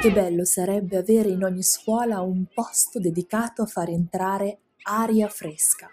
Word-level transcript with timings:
Che 0.00 0.10
bello 0.10 0.46
sarebbe 0.46 0.96
avere 0.96 1.28
in 1.28 1.44
ogni 1.44 1.62
scuola 1.62 2.22
un 2.22 2.46
posto 2.54 2.98
dedicato 2.98 3.60
a 3.60 3.66
far 3.66 3.90
entrare 3.90 4.60
aria 4.84 5.28
fresca. 5.28 5.90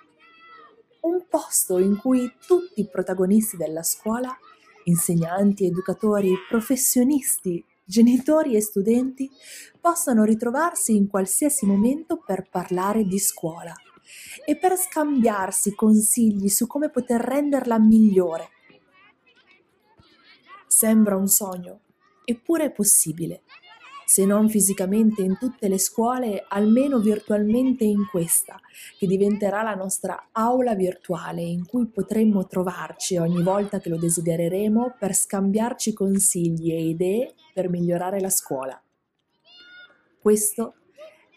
Un 1.02 1.26
posto 1.28 1.78
in 1.78 1.98
cui 1.98 2.32
tutti 2.48 2.80
i 2.80 2.88
protagonisti 2.88 3.57
della 3.57 3.84
scuola, 3.84 4.34
insegnanti, 4.86 5.66
educatori, 5.66 6.34
professionisti, 6.48 7.62
genitori 7.84 8.55
e 8.55 8.62
studenti, 8.62 9.30
possano 9.82 10.24
ritrovarsi 10.24 10.96
in 10.96 11.10
qualsiasi 11.10 11.66
momento 11.66 12.24
per 12.26 12.48
parlare 12.50 13.04
di 13.04 13.20
scuola 13.20 13.74
e 14.46 14.55
per 14.55 14.78
scambiarsi 14.78 15.76
consigli 15.76 16.48
su 16.48 16.66
come 16.66 16.89
poter 16.89 17.20
renderla 17.20 17.78
migliore. 17.78 18.52
Sembra 20.66 21.18
un 21.18 21.28
sogno, 21.28 21.82
eppure 22.24 22.68
è 22.68 22.71
possibile 22.71 23.41
se 24.09 24.23
non 24.23 24.47
fisicamente 24.47 25.21
in 25.21 25.38
tutte 25.38 25.67
le 25.67 25.77
scuole, 25.77 26.45
almeno 26.47 26.97
virtualmente 26.99 27.84
in 27.84 28.07
questa, 28.09 28.57
che 28.97 29.05
diventerà 29.05 29.63
la 29.63 29.75
nostra 29.75 30.30
aula 30.31 30.75
virtuale 30.75 31.41
in 31.41 31.66
cui 31.66 31.88
potremmo 31.88 32.47
trovarci 32.47 33.17
ogni 33.17 33.43
volta 33.43 33.81
che 33.81 33.89
lo 33.89 33.97
desidereremo 33.97 34.95
per 34.97 35.13
scambiarci 35.13 35.91
consigli 35.91 36.71
e 36.71 36.85
idee 36.85 37.33
per 37.53 37.67
migliorare 37.67 38.21
la 38.21 38.30
scuola. 38.30 38.81
Questo 40.21 40.75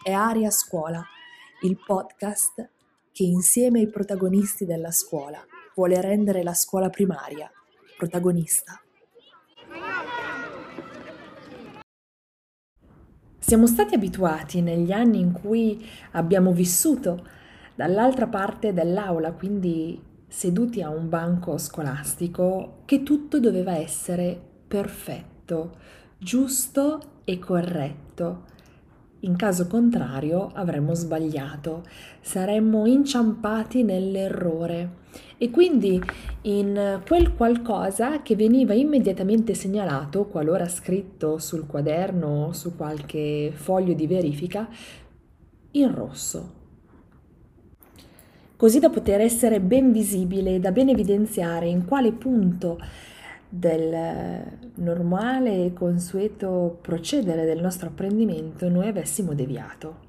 è 0.01 0.12
Aria 0.12 0.51
Scuola, 0.51 1.05
il 1.62 1.77
podcast 1.84 2.71
che 3.10 3.24
insieme 3.24 3.80
ai 3.80 3.88
protagonisti 3.88 4.65
della 4.65 4.93
scuola 4.93 5.45
vuole 5.74 6.01
rendere 6.01 6.45
la 6.45 6.55
scuola 6.55 6.88
primaria 6.88 7.51
protagonista. 7.96 8.80
Siamo 13.51 13.67
stati 13.67 13.97
abituati 13.97 14.61
negli 14.61 14.93
anni 14.93 15.19
in 15.19 15.33
cui 15.33 15.85
abbiamo 16.13 16.52
vissuto 16.52 17.27
dall'altra 17.74 18.29
parte 18.29 18.73
dell'aula, 18.73 19.33
quindi 19.33 20.01
seduti 20.29 20.83
a 20.83 20.88
un 20.88 21.09
banco 21.09 21.59
scolastico, 21.59 22.83
che 22.85 23.02
tutto 23.02 23.41
doveva 23.41 23.74
essere 23.74 24.41
perfetto, 24.69 25.79
giusto 26.16 27.23
e 27.24 27.41
corretto. 27.41 28.45
In 29.23 29.37
caso 29.37 29.66
contrario 29.66 30.51
avremmo 30.54 30.95
sbagliato, 30.95 31.82
saremmo 32.23 32.87
inciampati 32.87 33.82
nell'errore 33.82 34.99
e 35.37 35.51
quindi 35.51 36.01
in 36.43 37.02
quel 37.07 37.35
qualcosa 37.35 38.23
che 38.23 38.35
veniva 38.35 38.73
immediatamente 38.73 39.52
segnalato, 39.52 40.24
qualora 40.24 40.66
scritto 40.68 41.37
sul 41.37 41.66
quaderno 41.66 42.46
o 42.46 42.52
su 42.52 42.77
qualche 42.77 43.52
foglio 43.54 43.93
di 43.93 44.07
verifica, 44.07 44.66
in 45.73 45.95
rosso. 45.95 46.55
Così 48.57 48.79
da 48.79 48.88
poter 48.88 49.21
essere 49.21 49.60
ben 49.60 49.93
visibile, 49.93 50.60
da 50.60 50.73
ben 50.73 50.88
evidenziare 50.88 51.68
in 51.68 51.84
quale 51.84 52.12
punto 52.12 52.79
del 53.52 54.43
normale 54.76 55.65
e 55.65 55.73
consueto 55.73 56.79
procedere 56.80 57.45
del 57.45 57.60
nostro 57.60 57.88
apprendimento 57.88 58.68
noi 58.68 58.87
avessimo 58.87 59.34
deviato. 59.34 60.09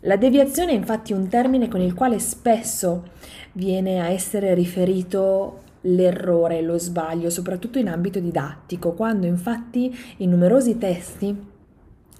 La 0.00 0.16
deviazione 0.16 0.72
è 0.72 0.74
infatti 0.74 1.12
un 1.12 1.28
termine 1.28 1.68
con 1.68 1.80
il 1.80 1.94
quale 1.94 2.18
spesso 2.18 3.04
viene 3.52 4.00
a 4.00 4.08
essere 4.08 4.54
riferito 4.54 5.60
l'errore, 5.82 6.62
lo 6.62 6.78
sbaglio, 6.78 7.30
soprattutto 7.30 7.78
in 7.78 7.88
ambito 7.88 8.18
didattico, 8.18 8.92
quando 8.92 9.26
infatti 9.26 9.94
in 10.18 10.30
numerosi 10.30 10.78
testi 10.78 11.48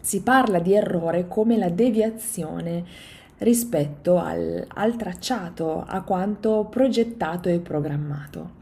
si 0.01 0.23
parla 0.23 0.61
di 0.61 0.75
errore 0.75 1.27
come 1.27 1.59
la 1.59 1.69
deviazione 1.69 2.85
rispetto 3.41 4.19
al, 4.19 4.65
al 4.67 4.97
tracciato, 4.97 5.85
a 5.87 6.03
quanto 6.03 6.67
progettato 6.71 7.49
e 7.49 7.59
programmato. 7.59 8.59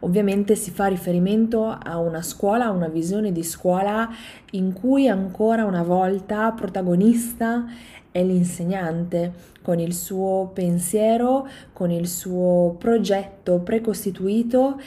Ovviamente 0.00 0.56
si 0.56 0.70
fa 0.70 0.86
riferimento 0.86 1.66
a 1.66 1.98
una 1.98 2.22
scuola, 2.22 2.66
a 2.66 2.70
una 2.70 2.88
visione 2.88 3.30
di 3.30 3.44
scuola 3.44 4.08
in 4.52 4.72
cui 4.72 5.08
ancora 5.08 5.64
una 5.64 5.82
volta 5.82 6.50
protagonista 6.50 7.66
è 8.10 8.22
l'insegnante 8.22 9.32
con 9.62 9.78
il 9.78 9.94
suo 9.94 10.50
pensiero, 10.52 11.48
con 11.72 11.90
il 11.90 12.08
suo 12.08 12.74
progetto 12.78 13.60
precostituito 13.60 14.80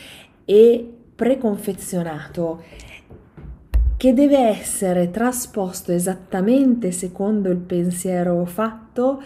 e 0.43 0.93
preconfezionato 1.15 2.61
che 4.05 4.13
deve 4.13 4.37
essere 4.37 5.09
trasposto 5.09 5.91
esattamente 5.91 6.91
secondo 6.91 7.49
il 7.49 7.57
pensiero 7.57 8.45
fatto 8.45 9.19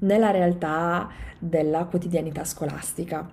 nella 0.00 0.30
realtà 0.30 1.08
della 1.38 1.84
quotidianità 1.84 2.44
scolastica. 2.44 3.26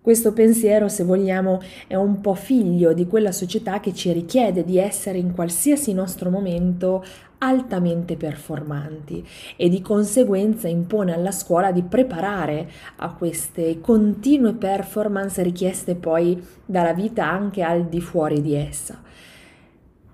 Questo 0.00 0.32
pensiero, 0.32 0.88
se 0.88 1.04
vogliamo, 1.04 1.60
è 1.86 1.94
un 1.94 2.20
po' 2.20 2.34
figlio 2.34 2.92
di 2.92 3.06
quella 3.06 3.30
società 3.30 3.78
che 3.78 3.94
ci 3.94 4.10
richiede 4.10 4.64
di 4.64 4.78
essere 4.78 5.18
in 5.18 5.32
qualsiasi 5.32 5.92
nostro 5.92 6.28
momento 6.28 7.04
altamente 7.38 8.16
performanti 8.16 9.24
e 9.54 9.68
di 9.68 9.80
conseguenza 9.80 10.66
impone 10.66 11.14
alla 11.14 11.30
scuola 11.30 11.70
di 11.70 11.84
preparare 11.84 12.68
a 12.96 13.14
queste 13.14 13.80
continue 13.80 14.54
performance 14.54 15.40
richieste 15.40 15.94
poi 15.94 16.44
dalla 16.66 16.94
vita 16.94 17.30
anche 17.30 17.62
al 17.62 17.86
di 17.86 18.00
fuori 18.00 18.42
di 18.42 18.56
essa. 18.56 19.10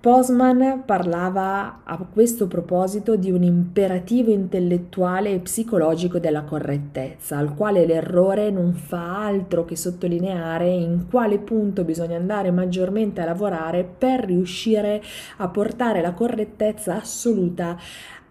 Postman 0.01 0.83
parlava 0.85 1.81
a 1.83 1.97
questo 1.97 2.47
proposito 2.47 3.17
di 3.17 3.31
un 3.31 3.43
imperativo 3.43 4.31
intellettuale 4.31 5.33
e 5.33 5.39
psicologico 5.39 6.19
della 6.19 6.43
correttezza, 6.43 7.37
al 7.37 7.53
quale 7.53 7.85
l'errore 7.85 8.49
non 8.49 8.75
fa 8.75 9.25
altro 9.25 9.65
che 9.65 9.75
sottolineare 9.75 10.69
in 10.69 11.07
quale 11.09 11.37
punto 11.37 11.83
bisogna 11.83 12.15
andare 12.15 12.49
maggiormente 12.49 13.19
a 13.19 13.25
lavorare 13.25 13.83
per 13.83 14.23
riuscire 14.23 15.03
a 15.35 15.49
portare 15.49 15.99
la 15.99 16.13
correttezza 16.13 16.95
assoluta 16.95 17.77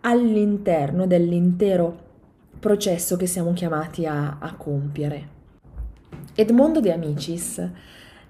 all'interno 0.00 1.06
dell'intero 1.06 2.06
processo 2.58 3.16
che 3.18 3.26
siamo 3.26 3.52
chiamati 3.52 4.06
a, 4.06 4.38
a 4.40 4.54
compiere. 4.54 5.28
Edmondo 6.34 6.80
De 6.80 6.94
Amicis, 6.94 7.62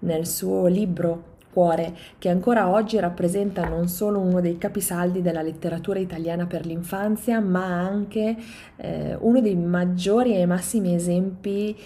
nel 0.00 0.26
suo 0.26 0.66
libro 0.66 1.36
cuore 1.52 1.96
che 2.18 2.28
ancora 2.28 2.68
oggi 2.68 2.98
rappresenta 2.98 3.68
non 3.68 3.88
solo 3.88 4.20
uno 4.20 4.40
dei 4.40 4.58
capisaldi 4.58 5.22
della 5.22 5.42
letteratura 5.42 5.98
italiana 5.98 6.46
per 6.46 6.66
l'infanzia, 6.66 7.40
ma 7.40 7.64
anche 7.64 8.36
eh, 8.76 9.16
uno 9.20 9.40
dei 9.40 9.56
maggiori 9.56 10.36
e 10.36 10.46
massimi 10.46 10.94
esempi 10.94 11.76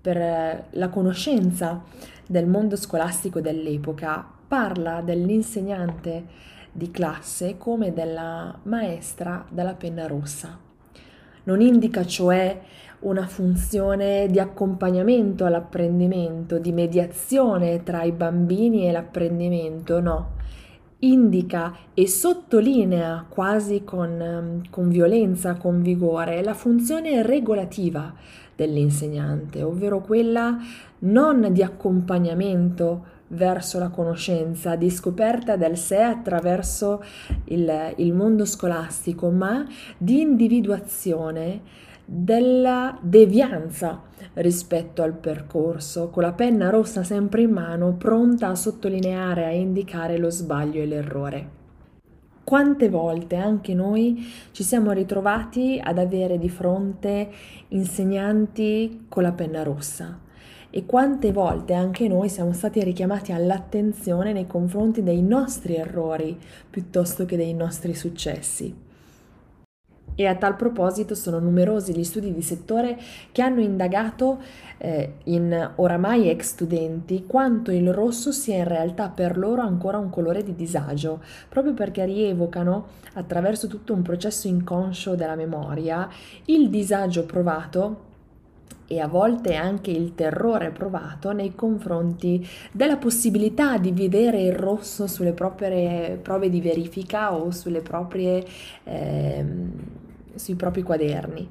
per 0.00 0.16
eh, 0.16 0.64
la 0.70 0.88
conoscenza 0.88 1.82
del 2.26 2.46
mondo 2.46 2.76
scolastico 2.76 3.40
dell'epoca. 3.40 4.26
Parla 4.48 5.00
dell'insegnante 5.00 6.50
di 6.72 6.90
classe 6.90 7.56
come 7.58 7.92
della 7.92 8.58
maestra 8.64 9.44
dalla 9.48 9.74
penna 9.74 10.06
rossa. 10.06 10.58
Non 11.44 11.60
indica 11.60 12.04
cioè 12.04 12.60
una 13.02 13.26
funzione 13.26 14.26
di 14.28 14.38
accompagnamento 14.38 15.44
all'apprendimento, 15.44 16.58
di 16.58 16.72
mediazione 16.72 17.82
tra 17.82 18.02
i 18.02 18.12
bambini 18.12 18.86
e 18.86 18.92
l'apprendimento, 18.92 20.00
no. 20.00 20.30
Indica 21.00 21.74
e 21.94 22.06
sottolinea 22.06 23.26
quasi 23.28 23.82
con, 23.82 24.62
con 24.70 24.88
violenza, 24.88 25.54
con 25.54 25.82
vigore, 25.82 26.44
la 26.44 26.54
funzione 26.54 27.22
regolativa 27.22 28.14
dell'insegnante, 28.54 29.62
ovvero 29.62 30.00
quella 30.00 30.58
non 31.00 31.48
di 31.50 31.62
accompagnamento 31.62 33.20
verso 33.28 33.78
la 33.78 33.88
conoscenza, 33.88 34.76
di 34.76 34.90
scoperta 34.90 35.56
del 35.56 35.76
sé 35.76 36.00
attraverso 36.00 37.02
il, 37.46 37.94
il 37.96 38.12
mondo 38.12 38.44
scolastico, 38.44 39.30
ma 39.30 39.66
di 39.96 40.20
individuazione 40.20 41.90
della 42.04 42.98
devianza 43.00 44.02
rispetto 44.34 45.02
al 45.02 45.14
percorso, 45.14 46.10
con 46.10 46.22
la 46.22 46.32
penna 46.32 46.70
rossa 46.70 47.02
sempre 47.02 47.42
in 47.42 47.50
mano, 47.50 47.94
pronta 47.94 48.48
a 48.48 48.54
sottolineare, 48.54 49.44
a 49.44 49.50
indicare 49.50 50.18
lo 50.18 50.30
sbaglio 50.30 50.80
e 50.80 50.86
l'errore. 50.86 51.60
Quante 52.44 52.88
volte 52.88 53.36
anche 53.36 53.72
noi 53.72 54.26
ci 54.50 54.62
siamo 54.62 54.90
ritrovati 54.92 55.80
ad 55.82 55.98
avere 55.98 56.38
di 56.38 56.48
fronte 56.48 57.30
insegnanti 57.68 59.06
con 59.08 59.22
la 59.22 59.32
penna 59.32 59.62
rossa 59.62 60.18
e 60.74 60.86
quante 60.86 61.32
volte 61.32 61.74
anche 61.74 62.08
noi 62.08 62.28
siamo 62.28 62.52
stati 62.52 62.82
richiamati 62.82 63.30
all'attenzione 63.30 64.32
nei 64.32 64.46
confronti 64.46 65.02
dei 65.02 65.22
nostri 65.22 65.76
errori 65.76 66.38
piuttosto 66.68 67.26
che 67.26 67.36
dei 67.36 67.52
nostri 67.52 67.94
successi. 67.94 68.81
E 70.14 70.26
a 70.26 70.34
tal 70.34 70.56
proposito 70.56 71.14
sono 71.14 71.38
numerosi 71.38 71.94
gli 71.94 72.04
studi 72.04 72.32
di 72.32 72.42
settore 72.42 72.98
che 73.32 73.42
hanno 73.42 73.60
indagato 73.60 74.40
eh, 74.78 75.14
in 75.24 75.72
oramai 75.76 76.28
ex 76.28 76.48
studenti 76.48 77.24
quanto 77.26 77.70
il 77.70 77.92
rosso 77.92 78.30
sia 78.30 78.56
in 78.56 78.68
realtà 78.68 79.08
per 79.08 79.38
loro 79.38 79.62
ancora 79.62 79.98
un 79.98 80.10
colore 80.10 80.42
di 80.42 80.54
disagio, 80.54 81.22
proprio 81.48 81.72
perché 81.72 82.04
rievocano, 82.04 83.00
attraverso 83.14 83.68
tutto 83.68 83.94
un 83.94 84.02
processo 84.02 84.48
inconscio 84.48 85.14
della 85.14 85.36
memoria, 85.36 86.08
il 86.46 86.68
disagio 86.68 87.24
provato 87.24 88.10
e 88.92 89.00
a 89.00 89.06
volte 89.06 89.54
anche 89.54 89.90
il 89.90 90.14
terrore 90.14 90.70
provato 90.70 91.32
nei 91.32 91.54
confronti 91.54 92.46
della 92.72 92.98
possibilità 92.98 93.78
di 93.78 93.90
vedere 93.90 94.42
il 94.42 94.54
rosso 94.54 95.06
sulle 95.06 95.32
proprie 95.32 96.18
prove 96.20 96.50
di 96.50 96.60
verifica 96.60 97.32
o 97.32 97.50
sulle 97.50 97.80
proprie, 97.80 98.44
eh, 98.84 99.44
sui 100.34 100.54
propri 100.54 100.82
quaderni. 100.82 101.48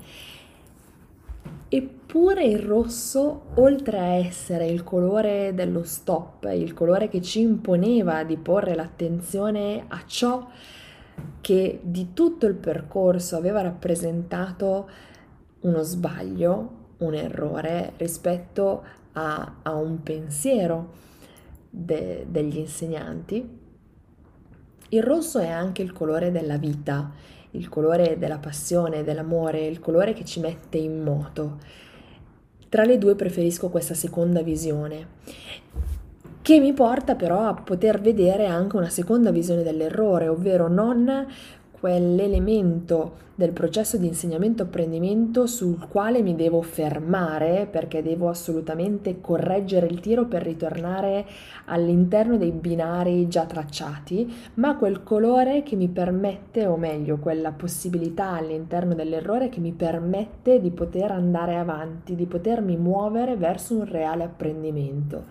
Eppure 1.74 2.44
il 2.44 2.60
rosso, 2.60 3.44
oltre 3.56 3.98
a 3.98 4.14
essere 4.16 4.68
il 4.68 4.84
colore 4.84 5.54
dello 5.54 5.84
stop, 5.84 6.50
il 6.54 6.74
colore 6.74 7.08
che 7.08 7.22
ci 7.22 7.40
imponeva 7.40 8.24
di 8.24 8.36
porre 8.36 8.76
l'attenzione 8.76 9.86
a 9.88 10.04
ciò 10.06 10.50
che 11.40 11.80
di 11.82 12.14
tutto 12.14 12.46
il 12.46 12.56
percorso 12.56 13.38
aveva 13.38 13.62
rappresentato 13.62 14.90
uno 15.62 15.82
sbaglio, 15.82 16.80
un 16.98 17.14
errore 17.14 17.94
rispetto 17.98 18.84
a, 19.14 19.56
a 19.62 19.74
un 19.76 20.04
pensiero 20.04 20.94
de, 21.70 22.26
degli 22.30 22.58
insegnanti. 22.58 23.60
Il 24.90 25.04
rosso 25.04 25.40
è 25.40 25.48
anche 25.48 25.82
il 25.82 25.94
colore 25.94 26.32
della 26.32 26.58
vita, 26.58 27.12
il 27.52 27.70
colore 27.70 28.18
della 28.18 28.38
passione, 28.38 29.04
dell'amore, 29.04 29.66
il 29.66 29.80
colore 29.80 30.14
che 30.14 30.26
ci 30.26 30.40
mette 30.40 30.78
in 30.78 31.02
moto. 31.02 31.58
Tra 32.70 32.84
le 32.84 32.98
due 32.98 33.16
preferisco 33.16 33.70
questa 33.70 33.94
seconda 33.94 34.42
visione, 34.42 35.08
che 36.42 36.60
mi 36.60 36.74
porta 36.74 37.16
però 37.16 37.48
a 37.48 37.54
poter 37.54 38.00
vedere 38.00 38.46
anche 38.46 38.78
una 38.78 38.90
seconda 38.90 39.32
visione 39.32 39.64
dell'errore, 39.64 40.28
ovvero 40.28 40.68
non 40.68 41.28
quell'elemento 41.82 43.30
del 43.34 43.54
processo 43.54 43.98
di 43.98 44.06
insegnamento-apprendimento 44.06 45.48
sul 45.48 45.88
quale 45.88 46.22
mi 46.22 46.36
devo 46.36 46.62
fermare 46.62 47.68
perché 47.70 48.04
devo 48.04 48.30
assolutamente 48.30 49.20
correggere 49.20 49.88
il 49.88 50.00
tiro 50.00 50.26
per 50.26 50.44
ritornare 50.44 51.26
all'interno 51.66 52.38
dei 52.38 52.52
binari 52.52 53.28
già 53.28 53.46
tracciati, 53.46 54.32
ma 54.56 54.78
quel 54.78 55.02
colore 55.02 55.64
che 55.64 55.76
mi 55.76 55.88
permette, 55.88 56.68
o 56.68 56.78
meglio, 56.78 57.18
quella 57.18 57.52
possibilità 57.52 58.30
all'interno 58.30 58.94
dell'errore 58.94 59.50
che 59.50 59.60
mi 59.60 59.72
permette 59.72 60.62
di 60.62 60.70
poter 60.70 61.10
andare 61.10 61.56
avanti, 61.56 62.14
di 62.14 62.28
potermi 62.28 62.78
muovere 62.78 63.38
verso 63.38 63.74
un 63.74 63.86
reale 63.86 64.24
apprendimento. 64.24 65.24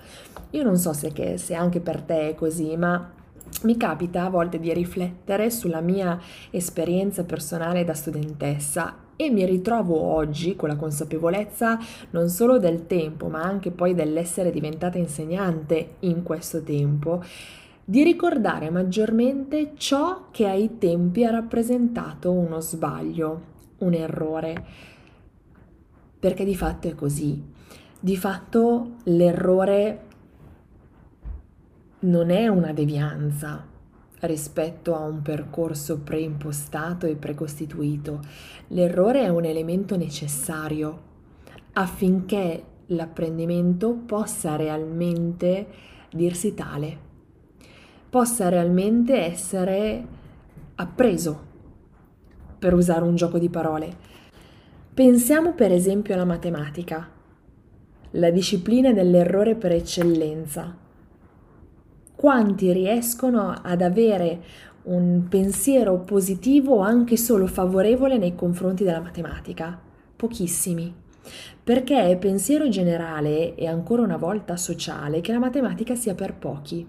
Io 0.51 0.65
non 0.65 0.77
so 0.77 0.93
se, 0.93 1.13
che, 1.13 1.39
se 1.39 1.55
anche 1.55 1.79
per 1.79 2.03
te 2.03 2.31
è 2.31 2.35
così, 2.35 2.77
ma 2.77 3.19
mi 3.63 3.77
capita 3.77 4.25
a 4.25 4.31
volte 4.31 4.59
di 4.59 4.73
riflettere 4.73 5.51
sulla 5.51 5.81
mia 5.81 6.19
esperienza 6.51 7.25
personale 7.25 7.85
da 7.85 7.95
studentessa 7.95 9.09
e 9.17 9.29
mi 9.29 9.45
ritrovo 9.45 10.01
oggi 10.01 10.57
con 10.57 10.71
la 10.71 10.77
consapevolezza 10.77 11.79
non 12.11 12.31
solo 12.31 12.59
del 12.59 12.87
tempo, 12.87 13.29
ma 13.29 13.43
anche 13.43 13.71
poi 13.71 13.95
dell'essere 13.95 14.51
diventata 14.51 14.97
insegnante 14.97 15.97
in 16.01 16.23
questo 16.23 16.63
tempo, 16.63 17.23
di 17.85 18.03
ricordare 18.03 18.71
maggiormente 18.71 19.73
ciò 19.77 20.29
che 20.31 20.47
ai 20.47 20.79
tempi 20.79 21.25
ha 21.25 21.31
rappresentato 21.31 22.33
uno 22.33 22.61
sbaglio, 22.61 23.41
un 23.79 23.93
errore. 23.93 24.65
Perché 26.19 26.45
di 26.45 26.55
fatto 26.55 26.89
è 26.89 26.95
così. 26.95 27.43
Di 27.99 28.17
fatto 28.17 28.93
l'errore 29.05 30.05
non 32.01 32.31
è 32.31 32.49
una 32.49 32.73
devianza 32.73 33.67
rispetto 34.21 34.95
a 34.95 35.05
un 35.05 35.23
percorso 35.23 35.99
preimpostato 35.99 37.07
e 37.07 37.17
precostituito. 37.17 38.21
L'errore 38.69 39.23
è 39.23 39.29
un 39.29 39.45
elemento 39.45 39.97
necessario 39.97 41.09
affinché 41.73 42.65
l'apprendimento 42.87 43.93
possa 43.95 44.57
realmente 44.57 45.67
dirsi 46.11 46.55
tale, 46.55 46.99
possa 48.09 48.49
realmente 48.49 49.19
essere 49.19 50.07
appreso, 50.77 51.49
per 52.59 52.75
usare 52.75 53.05
un 53.05 53.15
gioco 53.15 53.39
di 53.39 53.49
parole. 53.49 54.09
Pensiamo 54.93 55.53
per 55.55 55.73
esempio 55.73 56.15
alla 56.15 56.25
matematica, 56.25 57.09
la 58.13 58.31
disciplina 58.31 58.93
dell'errore 58.93 59.55
per 59.55 59.73
eccellenza 59.73 60.89
quanti 62.21 62.71
riescono 62.71 63.55
ad 63.63 63.81
avere 63.81 64.43
un 64.83 65.25
pensiero 65.27 66.01
positivo 66.01 66.75
o 66.75 66.81
anche 66.81 67.17
solo 67.17 67.47
favorevole 67.47 68.19
nei 68.19 68.35
confronti 68.35 68.85
della 68.85 69.01
matematica? 69.01 69.81
Pochissimi. 70.17 70.95
Perché 71.65 72.11
è 72.11 72.19
pensiero 72.19 72.69
generale 72.69 73.55
e 73.55 73.67
ancora 73.67 74.03
una 74.03 74.19
volta 74.19 74.59
sociale 74.59 75.23
che 75.23 75.33
la 75.33 75.39
matematica 75.39 75.95
sia 75.95 76.15
per 76.15 76.35
pochi 76.35 76.87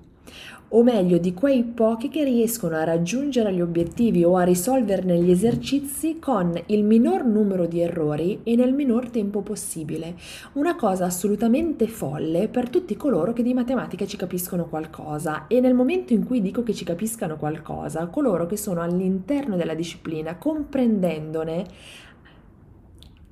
o 0.74 0.84
meglio 0.84 1.18
di 1.18 1.34
quei 1.34 1.64
pochi 1.64 2.08
che 2.08 2.24
riescono 2.24 2.76
a 2.76 2.84
raggiungere 2.84 3.54
gli 3.54 3.62
obiettivi 3.62 4.24
o 4.24 4.38
a 4.38 4.44
risolverne 4.44 5.18
gli 5.20 5.30
esercizi 5.30 6.18
con 6.20 6.54
il 6.68 6.84
minor 6.84 7.26
numero 7.26 7.66
di 7.66 7.82
errori 7.82 8.40
e 8.44 8.56
nel 8.56 8.74
minor 8.74 9.10
tempo 9.10 9.42
possibile. 9.42 10.16
Una 10.54 10.76
cosa 10.76 11.06
assolutamente 11.06 11.88
folle 11.88 12.48
per 12.48 12.70
tutti 12.70 12.96
coloro 12.96 13.34
che 13.34 13.44
di 13.44 13.54
matematica 13.54 14.06
ci 14.06 14.16
capiscono 14.16 14.68
qualcosa 14.68 15.48
e 15.48 15.60
nel 15.60 15.74
momento 15.74 16.14
in 16.14 16.26
cui 16.26 16.42
dico 16.42 16.64
che 16.64 16.74
ci 16.74 16.86
capiscano 16.86 17.36
qualcosa, 17.36 18.08
coloro 18.08 18.46
che 18.46 18.56
sono 18.56 18.82
all'interno 18.82 19.58
della 19.58 19.76
disciplina, 19.76 20.38
comprendendone 20.38 21.66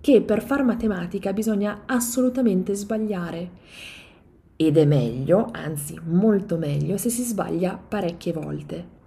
che 0.01 0.21
per 0.21 0.41
far 0.41 0.63
matematica 0.63 1.33
bisogna 1.33 1.83
assolutamente 1.85 2.73
sbagliare 2.73 3.49
ed 4.61 4.75
è 4.75 4.83
meglio, 4.83 5.47
anzi 5.53 5.97
molto 6.03 6.57
meglio, 6.57 6.97
se 6.97 7.09
si 7.09 7.23
sbaglia 7.23 7.79
parecchie 7.87 8.33
volte. 8.33 8.97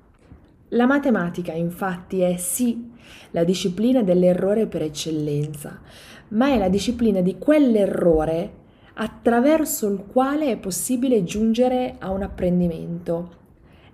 La 0.69 0.87
matematica 0.87 1.53
infatti 1.53 2.21
è 2.21 2.39
sì 2.39 2.91
la 3.33 3.45
disciplina 3.45 4.03
dell'errore 4.03 4.67
per 4.67 4.81
eccellenza, 4.81 5.79
ma 6.29 6.49
è 6.49 6.57
la 6.57 6.71
disciplina 6.71 7.21
di 7.21 7.37
quell'errore 7.37 8.61
attraverso 8.95 9.89
il 9.89 10.03
quale 10.07 10.53
è 10.53 10.57
possibile 10.57 11.23
giungere 11.23 11.97
a 11.99 12.11
un 12.13 12.23
apprendimento, 12.23 13.41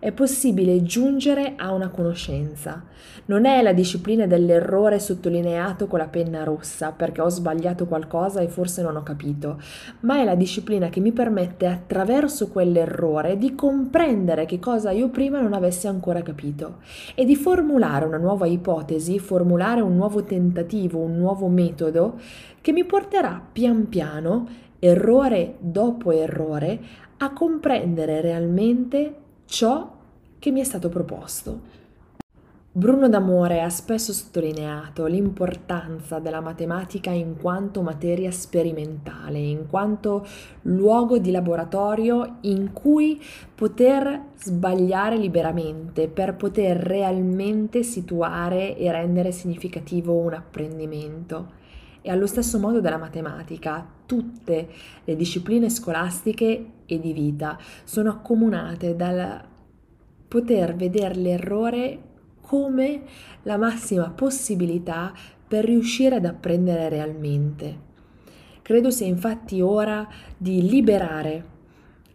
è 0.01 0.13
possibile 0.13 0.85
giungere 0.85 1.55
a 1.57 1.73
una 1.73 1.89
conoscenza. 1.89 2.85
Non 3.25 3.47
è 3.47 3.63
la 3.63 3.73
disciplina 3.73 4.27
dell'errore 4.27 5.01
sottolineato 5.01 5.89
con 5.89 5.99
la 5.99 6.07
penna 6.07 6.45
rossa 6.45 6.93
perché 6.93 7.21
ho 7.21 7.29
sbagliato 7.29 7.87
qualcosa 7.87 8.41
e 8.41 8.47
forse 8.47 8.81
non 8.83 8.95
ho 8.95 9.03
capito, 9.03 9.61
ma 10.01 10.21
è 10.21 10.25
la 10.25 10.37
disciplina 10.37 10.89
che 10.89 11.01
mi 11.01 11.11
permette 11.11 11.67
attraverso 11.67 12.49
quell'errore 12.49 13.39
di 13.39 13.57
comprendere 13.57 14.47
che 14.47 14.61
cosa 14.61 14.93
io 14.93 15.09
prima 15.09 15.41
non 15.41 15.53
avessi 15.53 15.89
ancora 15.89 16.23
capito 16.23 16.77
e 17.17 17.25
di 17.25 17.35
formulare 17.35 18.05
una 18.05 18.19
nuova 18.19 18.47
ipotesi, 18.47 19.19
formulare 19.19 19.81
un 19.81 19.97
nuovo 19.97 20.23
tentativo, 20.23 21.01
un 21.01 21.17
nuovo 21.19 21.49
metodo 21.49 22.21
che 22.61 22.71
mi 22.71 22.85
porterà 22.85 23.43
pian 23.51 23.89
piano, 23.89 24.47
errore 24.79 25.57
dopo 25.59 26.13
errore, 26.13 26.79
a 27.17 27.33
comprendere 27.33 28.21
realmente 28.21 29.27
ciò 29.49 29.91
che 30.39 30.51
mi 30.51 30.61
è 30.61 30.65
stato 30.65 30.89
proposto. 30.89 31.77
Bruno 32.71 33.09
D'Amore 33.09 33.63
ha 33.63 33.71
spesso 33.71 34.13
sottolineato 34.13 35.07
l'importanza 35.07 36.21
della 36.21 36.41
matematica 36.41 37.11
in 37.11 37.37
quanto 37.37 37.83
materia 37.83 38.31
sperimentale, 38.31 39.39
in 39.39 39.67
quanto 39.69 40.25
luogo 40.63 41.19
di 41.19 41.33
laboratorio 41.33 42.37
in 42.43 42.73
cui 42.73 43.21
poter 43.55 44.27
sbagliare 44.37 45.17
liberamente 45.17 46.07
per 46.09 46.37
poter 46.37 46.77
realmente 46.77 47.83
situare 47.83 48.77
e 48.77 48.93
rendere 48.93 49.33
significativo 49.33 50.13
un 50.13 50.35
apprendimento. 50.35 51.57
E 52.01 52.11
allo 52.11 52.27
stesso 52.27 52.59
modo 52.59 52.81
della 52.81 52.97
matematica, 52.97 53.87
tutte 54.07 54.69
le 55.05 55.17
discipline 55.17 55.69
scolastiche 55.69 56.67
e 56.87 57.01
di 57.01 57.13
vita 57.13 57.59
sono 57.85 58.11
accomunate 58.11 58.97
dal 58.97 59.45
poter 60.27 60.75
vedere 60.75 61.15
l'errore 61.15 62.03
come 62.41 63.03
la 63.43 63.57
massima 63.57 64.11
possibilità 64.11 65.13
per 65.47 65.65
riuscire 65.65 66.17
ad 66.17 66.25
apprendere 66.25 66.89
realmente. 66.89 67.87
Credo 68.63 68.91
sia 68.91 69.07
infatti 69.07 69.61
ora 69.61 70.07
di 70.37 70.69
liberare 70.69 71.57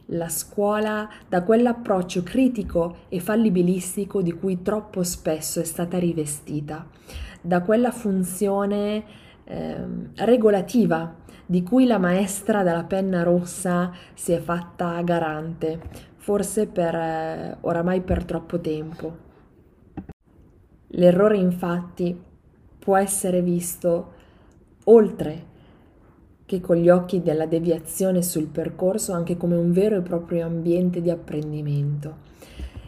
la 0.08 0.30
scuola 0.30 1.10
da 1.28 1.44
quell'approccio 1.44 2.24
critico 2.24 2.98
e 3.10 3.20
fallibilistico 3.20 4.22
di 4.22 4.34
cui 4.34 4.62
troppo 4.62 5.04
spesso 5.04 5.60
è 5.60 5.64
stata 5.64 5.98
rivestita, 5.98 6.88
da 7.42 7.62
quella 7.62 7.92
funzione 7.92 9.04
eh, 9.46 9.86
regolativa 10.16 11.16
di 11.46 11.64
cui 11.64 11.86
la 11.86 11.98
maestra 11.98 12.64
dalla 12.64 12.84
penna 12.84 13.24
rossa 13.24 13.92
si 14.14 14.32
è 14.32 14.40
fatta 14.40 15.02
garante, 15.02 15.80
forse 16.16 16.68
per 16.68 16.96
eh, 16.96 17.58
oramai 17.62 18.02
per 18.02 18.24
troppo 18.24 18.60
tempo. 18.60 19.18
L'errore 20.88 21.38
infatti 21.38 22.20
può 22.80 22.98
essere 22.98 23.42
visto 23.42 24.14
oltre 24.86 25.52
che 26.46 26.60
con 26.60 26.76
gli 26.76 26.90
occhi 26.90 27.22
della 27.22 27.46
deviazione 27.46 28.22
sul 28.22 28.48
percorso 28.48 29.14
anche 29.14 29.38
come 29.38 29.56
un 29.56 29.72
vero 29.72 29.98
e 29.98 30.02
proprio 30.02 30.46
ambiente 30.46 31.02
di 31.02 31.10
apprendimento. 31.10 32.32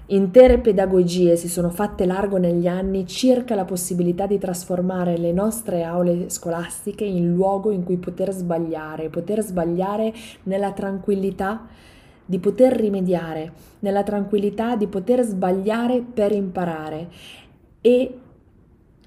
Intere 0.09 0.59
pedagogie 0.59 1.35
si 1.35 1.49
sono 1.49 1.71
fatte 1.71 2.05
largo 2.05 2.37
negli 2.37 2.67
anni 2.67 3.07
circa 3.07 3.55
la 3.55 3.65
possibilità 3.65 4.27
di 4.27 4.37
trasformare 4.37 5.17
le 5.17 5.31
nostre 5.31 5.81
aule 5.81 6.29
scolastiche 6.29 7.03
in 7.03 7.33
luogo 7.33 7.71
in 7.71 7.83
cui 7.83 7.97
poter 7.97 8.31
sbagliare, 8.31 9.09
poter 9.09 9.41
sbagliare 9.41 10.13
nella 10.43 10.73
tranquillità 10.73 11.65
di 12.23 12.37
poter 12.37 12.73
rimediare, 12.73 13.51
nella 13.79 14.03
tranquillità 14.03 14.75
di 14.75 14.85
poter 14.85 15.23
sbagliare 15.23 16.01
per 16.01 16.31
imparare. 16.33 17.09
E 17.81 18.19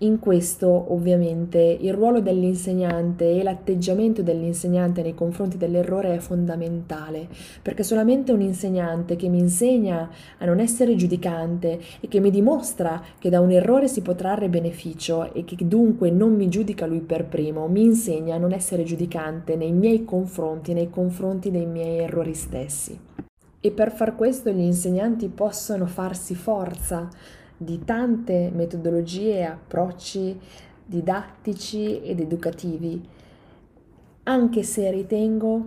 in 0.01 0.21
questo 0.21 0.93
ovviamente 0.93 1.59
il 1.59 1.93
ruolo 1.93 2.21
dell'insegnante 2.21 3.31
e 3.31 3.43
l'atteggiamento 3.43 4.23
dell'insegnante 4.23 5.03
nei 5.03 5.15
confronti 5.15 5.57
dell'errore 5.57 6.15
è 6.15 6.19
fondamentale, 6.19 7.27
perché 7.63 7.83
solamente 7.83 8.31
un 8.31 8.41
insegnante 8.41 9.17
che 9.17 9.29
mi 9.29 9.39
insegna 9.39 10.09
a 10.39 10.45
non 10.45 10.61
essere 10.61 10.95
giudicante 10.95 11.81
e 12.01 12.09
che 12.09 12.21
mi 12.21 12.31
dimostra 12.31 13.03
che 13.19 13.31
da 13.31 13.41
un 13.41 13.51
errore 13.51 13.89
si 13.89 14.03
può 14.03 14.15
trarre 14.15 14.49
beneficio 14.49 15.33
e 15.35 15.45
che 15.45 15.57
dunque 15.67 16.11
non 16.11 16.35
mi 16.35 16.49
giudica 16.49 16.87
lui 16.87 17.01
per 17.01 17.25
primo, 17.27 17.67
mi 17.67 17.83
insegna 17.83 18.37
a 18.37 18.39
non 18.39 18.53
essere 18.53 18.85
giudicante 18.85 19.57
nei 19.57 19.73
miei 19.73 20.05
confronti, 20.05 20.75
nei 20.75 20.91
confronti 20.91 21.51
dei 21.51 21.67
miei 21.67 21.99
errori 21.99 22.35
stessi. 22.35 22.99
E 23.61 23.73
per 23.73 23.91
far 23.91 24.15
questo 24.15 24.51
gli 24.51 24.61
insegnanti 24.61 25.27
possono 25.27 25.87
farsi 25.87 26.37
forza 26.37 27.09
di 27.59 27.85
tante 27.85 28.51
metodologie 28.55 29.39
e 29.39 29.43
approcci 29.43 30.39
didattici 30.87 32.01
ed 32.01 32.21
educativi, 32.21 33.07
anche 34.23 34.63
se 34.63 34.91
ritengo 34.91 35.67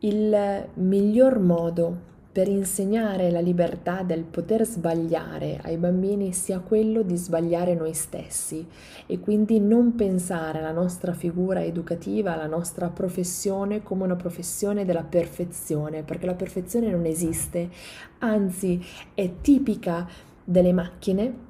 il 0.00 0.66
miglior 0.74 1.38
modo 1.38 2.14
per 2.36 2.48
insegnare 2.48 3.30
la 3.30 3.40
libertà 3.40 4.02
del 4.02 4.22
poter 4.24 4.66
sbagliare 4.66 5.58
ai 5.62 5.78
bambini 5.78 6.32
sia 6.32 6.58
quello 6.58 7.00
di 7.00 7.16
sbagliare 7.16 7.74
noi 7.74 7.94
stessi 7.94 8.66
e 9.06 9.20
quindi 9.20 9.58
non 9.58 9.94
pensare 9.94 10.58
alla 10.58 10.72
nostra 10.72 11.14
figura 11.14 11.64
educativa, 11.64 12.34
alla 12.34 12.46
nostra 12.46 12.88
professione 12.88 13.82
come 13.82 14.04
una 14.04 14.16
professione 14.16 14.84
della 14.84 15.02
perfezione, 15.02 16.02
perché 16.02 16.26
la 16.26 16.34
perfezione 16.34 16.90
non 16.90 17.06
esiste, 17.06 17.70
anzi 18.18 18.84
è 19.14 19.40
tipica 19.40 20.06
delle 20.46 20.72
macchine 20.72 21.44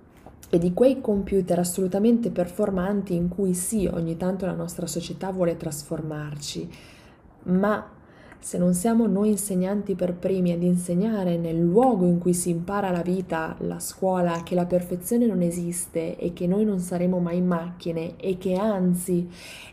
e 0.49 0.59
di 0.59 0.73
quei 0.73 1.00
computer 1.00 1.59
assolutamente 1.59 2.31
performanti 2.31 3.15
in 3.15 3.29
cui 3.29 3.53
sì, 3.53 3.87
ogni 3.93 4.17
tanto 4.17 4.47
la 4.47 4.55
nostra 4.55 4.87
società 4.87 5.31
vuole 5.31 5.57
trasformarci, 5.57 6.69
ma 7.45 7.91
se 8.38 8.59
non 8.59 8.75
siamo 8.75 9.07
noi 9.07 9.31
insegnanti 9.31 9.95
per 9.95 10.15
primi 10.15 10.53
ad 10.53 10.62
insegnare 10.62 11.37
nel 11.37 11.59
luogo 11.59 12.07
in 12.07 12.19
cui 12.19 12.33
si 12.33 12.50
impara 12.50 12.91
la 12.91 13.03
vita, 13.03 13.57
la 13.61 13.81
scuola, 13.81 14.43
che 14.45 14.55
la 14.55 14.67
perfezione 14.67 15.26
non 15.26 15.43
esiste 15.43 16.17
e 16.17 16.33
che 16.33 16.47
noi 16.47 16.65
non 16.65 16.79
saremo 16.79 17.19
mai 17.19 17.43
macchine 17.43 18.17
e 18.17 18.38
che 18.38 18.55
anzi 18.55 19.29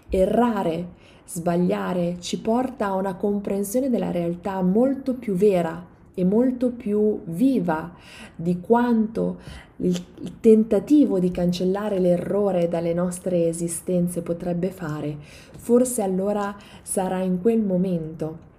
errare, 0.10 0.88
sbagliare 1.26 2.18
ci 2.20 2.42
porta 2.42 2.88
a 2.88 2.96
una 2.96 3.16
comprensione 3.16 3.90
della 3.90 4.12
realtà 4.12 4.62
molto 4.62 5.14
più 5.14 5.36
vera 5.36 5.92
e 6.14 6.24
molto 6.24 6.72
più 6.72 7.22
viva 7.26 7.94
di 8.36 8.60
quanto 8.60 9.40
il, 9.78 10.40
tentativo 10.40 11.20
di 11.20 11.32
cancellare 11.32 12.00
l'errore 12.00 12.68
dalle 12.68 12.94
nostre 12.94 13.48
esistenze 13.48 14.22
potrebbe 14.22 14.70
fare, 14.70 15.18
forse 15.20 16.02
allora 16.02 16.56
sarà 16.82 17.20
in 17.20 17.42
quel 17.42 17.62
momento 17.62 18.52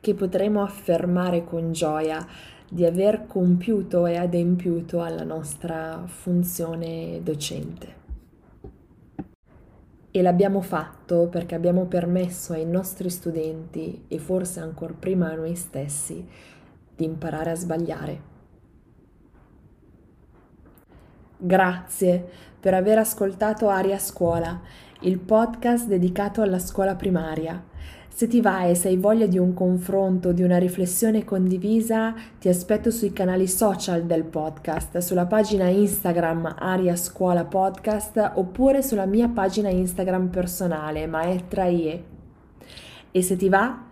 che 0.00 0.14
potremo 0.14 0.62
affermare 0.62 1.44
con 1.44 1.72
gioia 1.72 2.24
di 2.68 2.84
aver 2.84 3.26
compiuto 3.26 4.06
e 4.06 4.16
adempiuto 4.16 5.00
alla 5.00 5.24
nostra 5.24 6.04
funzione 6.06 7.20
docente. 7.22 8.04
E 10.10 10.22
l'abbiamo 10.22 10.62
fatto 10.62 11.28
perché 11.28 11.54
abbiamo 11.54 11.84
permesso 11.84 12.54
ai 12.54 12.64
nostri 12.64 13.10
studenti 13.10 14.04
e 14.08 14.18
forse 14.18 14.60
ancora 14.60 14.94
prima 14.98 15.30
a 15.30 15.34
noi 15.34 15.54
stessi 15.54 16.26
di 16.96 17.04
imparare 17.04 17.50
a 17.50 17.54
sbagliare. 17.54 18.34
Grazie 21.38 22.28
per 22.58 22.72
aver 22.72 22.98
ascoltato 22.98 23.68
Aria 23.68 23.98
Scuola, 23.98 24.58
il 25.00 25.18
podcast 25.18 25.86
dedicato 25.86 26.40
alla 26.40 26.58
scuola 26.58 26.94
primaria. 26.94 27.62
Se 28.08 28.26
ti 28.28 28.40
va 28.40 28.64
e 28.64 28.74
se 28.74 28.88
hai 28.88 28.96
voglia 28.96 29.26
di 29.26 29.36
un 29.36 29.52
confronto, 29.52 30.32
di 30.32 30.42
una 30.42 30.56
riflessione 30.56 31.22
condivisa, 31.22 32.14
ti 32.40 32.48
aspetto 32.48 32.90
sui 32.90 33.12
canali 33.12 33.46
social 33.46 34.04
del 34.04 34.24
podcast, 34.24 34.96
sulla 34.98 35.26
pagina 35.26 35.68
Instagram 35.68 36.56
Aria 36.58 36.96
Scuola 36.96 37.44
Podcast 37.44 38.32
oppure 38.36 38.82
sulla 38.82 39.04
mia 39.04 39.28
pagina 39.28 39.68
Instagram 39.68 40.28
personale 40.28 41.06
Maestra 41.06 41.66
IE. 41.66 42.04
E 43.10 43.22
se 43.22 43.36
ti 43.36 43.50
va, 43.50 43.84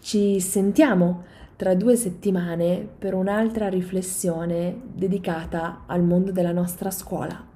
ci 0.00 0.38
sentiamo 0.38 1.24
tra 1.58 1.74
due 1.74 1.96
settimane 1.96 2.88
per 2.98 3.14
un'altra 3.14 3.66
riflessione 3.68 4.80
dedicata 4.94 5.82
al 5.86 6.04
mondo 6.04 6.30
della 6.30 6.52
nostra 6.52 6.92
scuola. 6.92 7.47